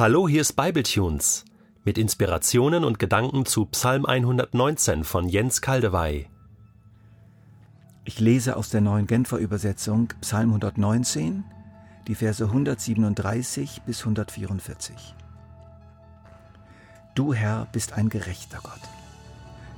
[0.00, 1.44] Hallo, hier ist Bibletunes
[1.84, 6.26] mit Inspirationen und Gedanken zu Psalm 119 von Jens Kaldewey.
[8.06, 11.44] Ich lese aus der neuen Genfer Übersetzung Psalm 119,
[12.08, 15.14] die Verse 137 bis 144.
[17.14, 18.80] Du Herr bist ein gerechter Gott.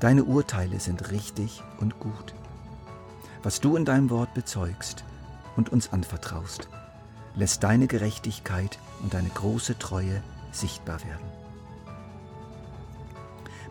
[0.00, 2.34] Deine Urteile sind richtig und gut.
[3.42, 5.02] Was du in deinem Wort bezeugst
[5.56, 6.68] und uns anvertraust,
[7.40, 11.26] lässt deine Gerechtigkeit und deine große Treue sichtbar werden.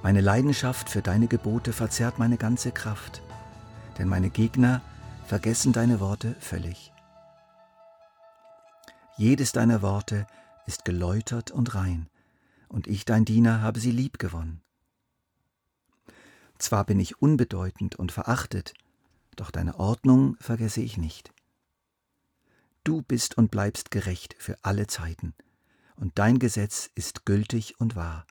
[0.02, 3.22] Meine Leidenschaft für deine Gebote verzerrt meine ganze Kraft,
[4.00, 4.82] denn meine Gegner
[5.26, 6.92] vergessen deine Worte völlig.
[9.18, 10.26] Jedes deiner Worte
[10.66, 12.08] ist geläutert und rein,
[12.70, 14.62] und ich, dein Diener, habe sie lieb gewonnen.
[16.58, 18.74] Zwar bin ich unbedeutend und verachtet,
[19.36, 21.32] doch deine Ordnung vergesse ich nicht.
[22.90, 25.36] Du bist und bleibst gerecht für alle Zeiten,
[25.96, 28.26] und dein Gesetz ist gültig und wahr.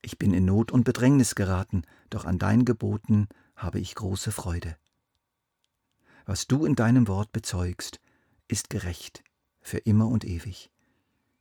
[0.00, 4.76] Ich bin in Not und Bedrängnis geraten, doch an deinen Geboten habe ich große Freude.
[6.26, 8.00] Was du in deinem Wort bezeugst,
[8.48, 9.22] ist gerecht
[9.60, 10.68] für immer und ewig.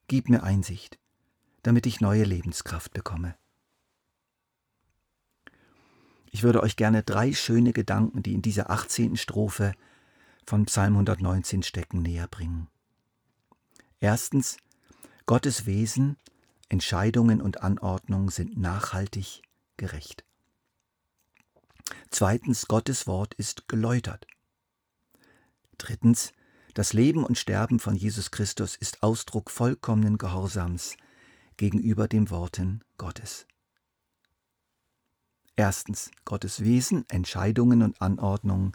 [0.08, 1.00] Gib mir Einsicht,
[1.64, 3.34] damit ich neue Lebenskraft bekomme.
[6.30, 9.18] Ich würde euch gerne drei schöne Gedanken, die in dieser 18.
[9.18, 9.74] Strophe
[10.46, 12.68] von Psalm 119 stecken, näher bringen.
[14.00, 14.58] Erstens,
[15.26, 16.18] Gottes Wesen,
[16.70, 19.42] Entscheidungen und Anordnungen sind nachhaltig
[19.78, 20.26] gerecht.
[22.10, 24.28] Zweitens, Gottes Wort ist geläutert.
[25.78, 26.34] Drittens,
[26.74, 30.96] das Leben und Sterben von Jesus Christus ist Ausdruck vollkommenen Gehorsams
[31.58, 33.46] gegenüber den Worten Gottes.
[35.56, 38.72] Erstens, Gottes Wesen, Entscheidungen und Anordnungen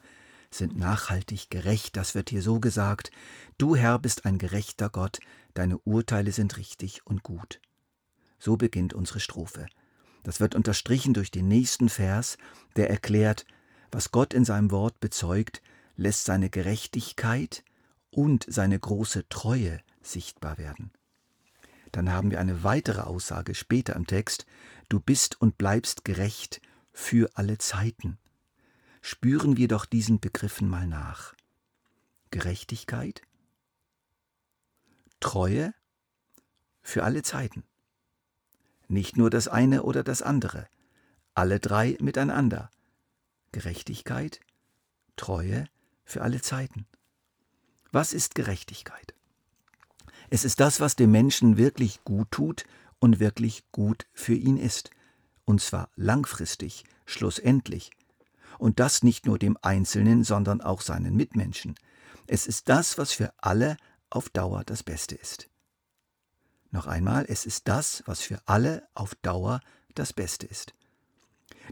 [0.59, 1.97] sind nachhaltig gerecht.
[1.97, 3.11] Das wird hier so gesagt.
[3.59, 5.21] Du Herr bist ein gerechter Gott,
[5.55, 7.61] deine Urteile sind richtig und gut.
[8.39, 9.67] So beginnt unsere Strophe.
[10.23, 12.37] Das wird unterstrichen durch den nächsten Vers,
[12.77, 13.47] der erklärt,
[13.93, 15.63] was Gott in seinem Wort bezeugt,
[15.97, 17.65] lässt seine Gerechtigkeit
[18.11, 20.91] und seine große Treue sichtbar werden.
[21.93, 24.47] Dann haben wir eine weitere Aussage später im Text,
[24.89, 26.61] du bist und bleibst gerecht
[26.93, 28.19] für alle Zeiten
[29.07, 31.37] spüren wir doch diesen Begriffen mal nach.
[32.33, 33.23] Gerechtigkeit,
[35.21, 35.73] Treue
[36.83, 37.63] für alle Zeiten.
[38.89, 40.67] Nicht nur das eine oder das andere,
[41.35, 42.69] alle drei miteinander.
[43.53, 44.41] Gerechtigkeit,
[45.15, 45.69] Treue
[46.05, 46.85] für alle Zeiten.
[47.93, 49.15] Was ist Gerechtigkeit?
[50.31, 52.65] Es ist das, was dem Menschen wirklich gut tut
[52.99, 54.91] und wirklich gut für ihn ist.
[55.45, 57.93] Und zwar langfristig, schlussendlich,
[58.59, 61.75] und das nicht nur dem Einzelnen, sondern auch seinen Mitmenschen.
[62.27, 63.77] Es ist das, was für alle
[64.11, 65.49] auf Dauer das Beste ist.
[66.71, 69.61] Noch einmal, es ist das, was für alle auf Dauer
[69.95, 70.75] das Beste ist.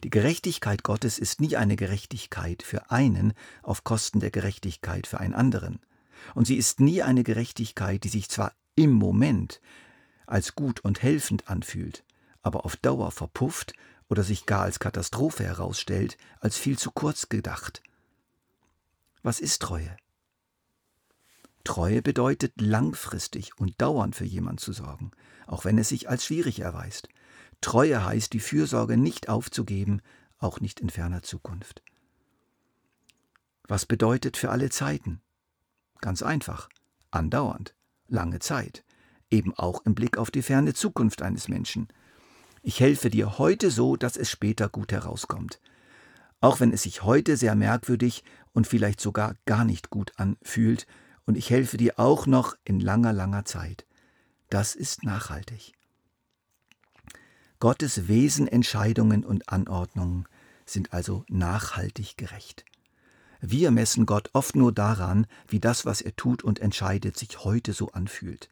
[0.03, 5.35] Die Gerechtigkeit Gottes ist nie eine Gerechtigkeit für einen auf Kosten der Gerechtigkeit für einen
[5.35, 5.81] anderen.
[6.35, 9.61] Und sie ist nie eine Gerechtigkeit, die sich zwar im Moment
[10.27, 12.05] als gut und helfend anfühlt,
[12.43, 13.75] aber auf Dauer verpufft
[14.09, 17.83] oder sich gar als Katastrophe herausstellt, als viel zu kurz gedacht.
[19.23, 19.97] Was ist Treue?
[21.65, 25.13] Treue bedeutet langfristig und dauernd für jemand zu sorgen,
[25.47, 27.09] auch wenn es sich als schwierig erweist.
[27.63, 30.03] Treue heißt, die Fürsorge nicht aufzugeben,
[30.39, 31.83] auch nicht in ferner Zukunft.
[33.67, 35.23] Was bedeutet für alle Zeiten?
[36.03, 36.69] Ganz einfach,
[37.11, 37.75] andauernd,
[38.09, 38.85] lange Zeit,
[39.31, 41.89] eben auch im Blick auf die ferne Zukunft eines Menschen–
[42.65, 45.61] ich helfe dir heute so, dass es später gut herauskommt.
[46.41, 50.87] Auch wenn es sich heute sehr merkwürdig und vielleicht sogar gar nicht gut anfühlt,
[51.27, 53.87] und ich helfe dir auch noch in langer, langer Zeit.
[54.51, 55.73] Das ist nachhaltig.
[57.61, 60.27] Gottes Wesen, Entscheidungen und Anordnungen
[60.67, 62.65] sind also nachhaltig gerecht.
[63.41, 67.73] Wir messen Gott oft nur daran, wie das, was er tut und entscheidet, sich heute
[67.73, 68.49] so anfühlt.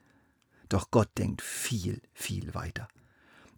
[0.68, 2.88] Doch Gott denkt viel, viel weiter.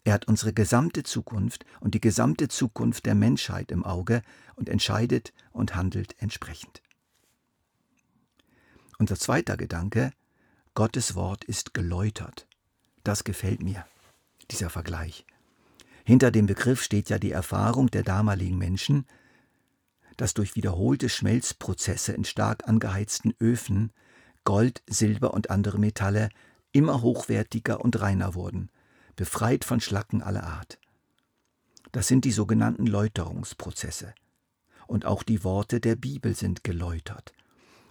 [0.04, 4.22] Er hat unsere gesamte Zukunft und die gesamte Zukunft der Menschheit im Auge
[4.54, 6.82] und entscheidet und handelt entsprechend.
[8.98, 10.12] Unser zweiter Gedanke,
[10.74, 12.46] Gottes Wort ist geläutert.
[13.02, 13.86] Das gefällt mir,
[14.50, 15.24] dieser Vergleich.
[16.04, 19.06] Hinter dem Begriff steht ja die Erfahrung der damaligen Menschen,
[20.18, 23.90] dass durch wiederholte Schmelzprozesse in stark angeheizten Öfen
[24.44, 26.28] Gold, Silber und andere Metalle
[26.72, 28.68] immer hochwertiger und reiner wurden
[29.16, 30.78] befreit von Schlacken aller Art.
[31.93, 34.14] Das sind die sogenannten Läuterungsprozesse.
[34.87, 37.32] Und auch die Worte der Bibel sind geläutert.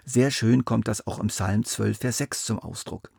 [0.05, 3.11] Sehr schön kommt das auch im Psalm 12, Vers 6 zum Ausdruck.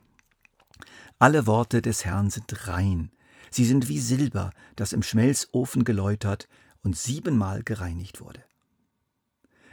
[1.19, 3.11] Alle Worte des Herrn sind rein.
[3.51, 6.49] Sie sind wie Silber, das im Schmelzofen geläutert
[6.83, 8.45] und siebenmal gereinigt wurde.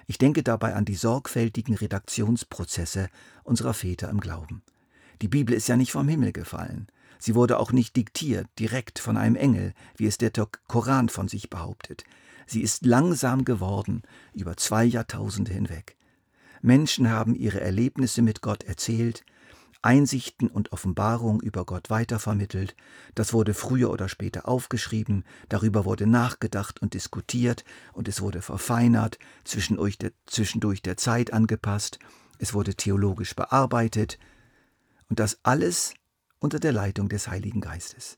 [0.07, 3.10] Ich denke dabei an die sorgfältigen Redaktionsprozesse
[3.44, 4.63] unserer Väter im Glauben.
[5.22, 6.88] Die Bibel ist ja nicht vom Himmel gefallen.
[7.21, 10.31] Sie wurde auch nicht diktiert, direkt von einem Engel, wie es der
[10.68, 12.03] Koran von sich behauptet.
[12.47, 14.01] Sie ist langsam geworden,
[14.33, 15.97] über zwei Jahrtausende hinweg.
[16.63, 19.23] Menschen haben ihre Erlebnisse mit Gott erzählt,
[19.83, 22.75] Einsichten und Offenbarung über Gott weitervermittelt,
[23.13, 27.63] das wurde früher oder später aufgeschrieben, darüber wurde nachgedacht und diskutiert
[27.94, 32.00] und es wurde verfeinert, zwischendurch der, zwischendurch der Zeit angepasst,
[32.39, 34.17] es wurde theologisch bearbeitet
[35.07, 35.94] und das alles
[36.41, 38.17] unter der Leitung des Heiligen Geistes.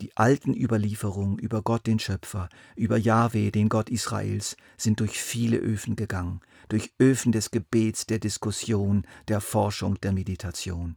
[0.00, 5.58] Die alten Überlieferungen über Gott den Schöpfer, über Jahwe, den Gott Israels, sind durch viele
[5.58, 10.96] Öfen gegangen, durch Öfen des Gebets, der Diskussion, der Forschung, der Meditation.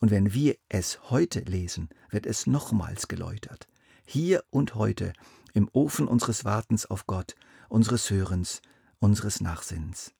[0.00, 3.68] Und wenn wir es heute lesen, wird es nochmals geläutert.
[4.04, 5.12] Hier und heute,
[5.52, 7.34] im Ofen unseres Wartens auf Gott,
[7.68, 8.62] unseres Hörens,
[8.98, 10.12] unseres Nachsinnens.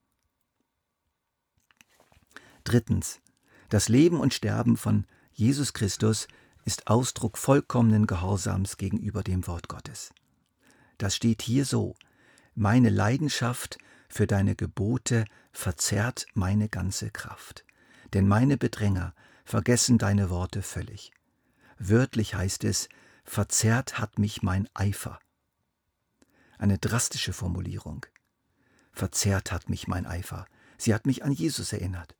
[2.64, 3.20] Drittens.
[3.72, 6.28] Das Leben und Sterben von Jesus Christus
[6.66, 10.12] ist Ausdruck vollkommenen Gehorsams gegenüber dem Wort Gottes.
[10.98, 11.96] Das steht hier so.
[12.54, 13.78] Meine Leidenschaft
[14.10, 17.64] für deine Gebote verzerrt meine ganze Kraft.
[18.12, 19.14] Denn meine Bedränger
[19.46, 21.10] vergessen deine Worte völlig.
[21.78, 22.90] Wörtlich heißt es,
[23.24, 25.18] verzerrt hat mich mein Eifer.
[26.58, 28.04] Eine drastische Formulierung.
[28.92, 30.44] Verzerrt hat mich mein Eifer.
[30.76, 32.14] Sie hat mich an Jesus erinnert.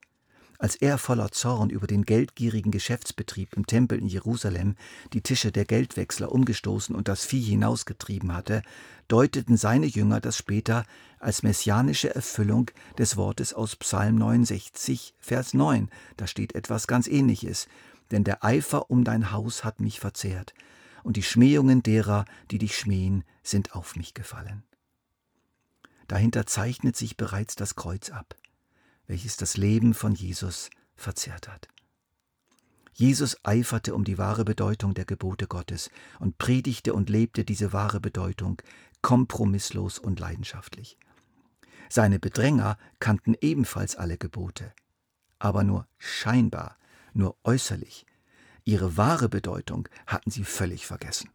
[0.62, 4.76] Als er voller Zorn über den geldgierigen Geschäftsbetrieb im Tempel in Jerusalem
[5.12, 8.62] die Tische der Geldwechsler umgestoßen und das Vieh hinausgetrieben hatte,
[9.09, 10.85] deuteten seine Jünger das später
[11.19, 15.91] als messianische Erfüllung des Wortes aus Psalm 69, Vers 9.
[16.17, 17.67] Da steht etwas ganz ähnliches.
[18.12, 20.55] Denn der Eifer um dein Haus hat mich verzehrt,
[21.03, 24.62] und die Schmähungen derer, die dich schmähen, sind auf mich gefallen.
[26.06, 28.37] Dahinter zeichnet sich bereits das Kreuz ab
[29.12, 31.69] welches das Leben von Jesus verzehrt hat.
[32.94, 38.00] Jesus eiferte um die wahre Bedeutung der Gebote Gottes und predigte und lebte diese wahre
[38.00, 38.62] Bedeutung
[39.03, 40.97] kompromisslos und leidenschaftlich.
[41.91, 44.73] Seine Bedränger kannten ebenfalls alle Gebote,
[45.38, 46.79] aber nur scheinbar,
[47.12, 48.06] nur äußerlich.
[48.65, 51.29] Ihre wahre Bedeutung hatten sie völlig vergessen.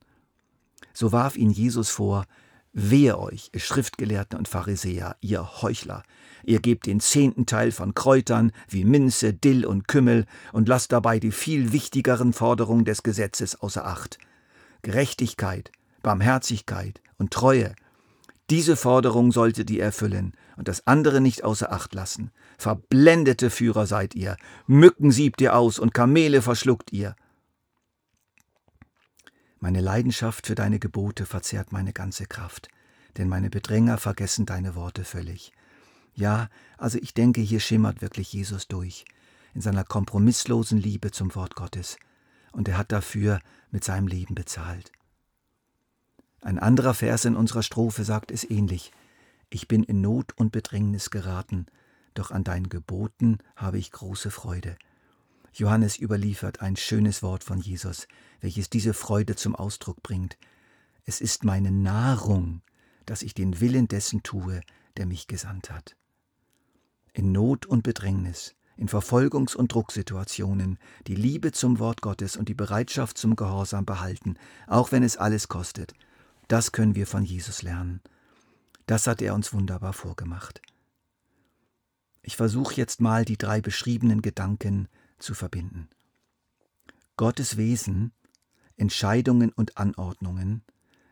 [0.94, 2.26] So warf ihn Jesus vor,
[2.74, 6.04] Wehe euch, ihr Schriftgelehrten und Pharisäer, ihr Heuchler!
[6.44, 11.20] Ihr gebt den zehnten Teil von Kräutern wie Minze, Dill und Kümmel und lasst dabei
[11.20, 14.18] die viel wichtigeren Forderungen des Gesetzes außer Acht.
[14.82, 15.72] Gerechtigkeit,
[16.04, 17.76] Barmherzigkeit und Treue.
[18.50, 22.32] Diese Forderung solltet ihr erfüllen und das andere nicht außer Acht lassen.
[22.58, 24.38] Verblendete Führer seid ihr,
[24.68, 27.16] Mücken siebt ihr aus und Kamele verschluckt ihr.
[29.60, 32.70] Meine Leidenschaft für deine Gebote verzehrt meine ganze Kraft,
[33.18, 35.52] denn meine Bedränger vergessen deine Worte völlig.
[36.14, 39.06] Ja, also ich denke, hier schimmert wirklich Jesus durch,
[39.54, 41.98] in seiner kompromisslosen Liebe zum Wort Gottes,
[42.52, 43.40] und er hat dafür
[43.72, 44.92] mit seinem Leben bezahlt.
[46.42, 48.92] Ein anderer Vers in unserer Strophe sagt es ähnlich.
[49.50, 51.66] Ich bin in Not und Bedrängnis geraten,
[52.14, 54.78] doch an deinen Geboten habe ich große Freude.
[55.54, 58.08] Johannes überliefert ein schönes Wort von Jesus,
[58.42, 60.38] welches diese Freude zum Ausdruck bringt.
[61.06, 62.62] Es ist meine Nahrung,
[63.06, 64.62] dass ich den Willen dessen tue,
[64.98, 65.96] der mich gesandt hat.
[67.14, 70.78] In Not und Bedrängnis, in Verfolgungs- und Drucksituationen
[71.08, 74.36] die Liebe zum Wort Gottes und die Bereitschaft zum Gehorsam behalten,
[74.68, 75.94] auch wenn es alles kostet,
[76.48, 78.02] das können wir von Jesus lernen.
[78.86, 80.62] Das hat er uns wunderbar vorgemacht.
[82.22, 84.88] Ich versuche jetzt mal die drei beschriebenen Gedanken
[85.20, 85.90] zu verbinden.
[87.16, 88.12] Gottes Wesen,
[88.76, 90.64] Entscheidungen und Anordnungen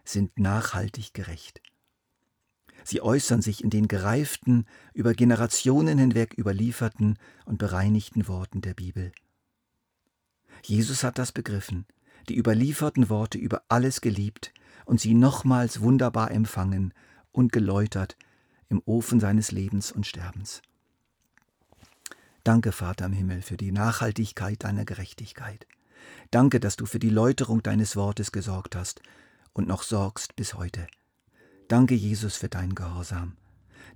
[0.04, 1.62] sind nachhaltig gerecht.
[2.84, 9.12] Sie äußern sich in den gereiften, über Generationen hinweg überlieferten und bereinigten Worten der Bibel.
[10.64, 11.88] Jesus hat das begriffen,
[12.30, 14.54] die überlieferten Worte über alles geliebt
[14.86, 16.94] und sie nochmals wunderbar empfangen
[17.32, 18.18] und geläutert
[18.70, 20.62] im Ofen seines Lebens und Sterbens.
[22.46, 25.66] Danke, Vater im Himmel, für die Nachhaltigkeit deiner Gerechtigkeit.
[26.30, 29.02] Danke, dass du für die Läuterung deines Wortes gesorgt hast
[29.54, 30.86] und noch sorgst bis heute.
[31.70, 33.36] Danke, Jesus, für deinen Gehorsam.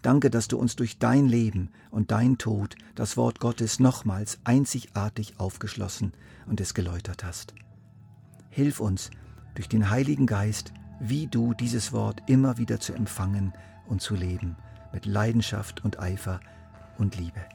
[0.01, 5.39] Danke, dass du uns durch dein Leben und dein Tod das Wort Gottes nochmals einzigartig
[5.39, 6.13] aufgeschlossen
[6.48, 7.53] und es geläutert hast.
[8.50, 9.12] Hilf uns,
[9.53, 13.53] durch den Heiligen Geist, wie du dieses Wort immer wieder zu empfangen
[13.86, 14.56] und zu leben,
[14.91, 16.39] mit Leidenschaft und Eifer
[16.98, 17.46] und Liebe.